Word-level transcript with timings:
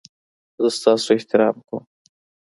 زه 0.61 0.67
ستاسو 0.77 1.07
احترام 1.17 1.55
کوم 1.67 1.83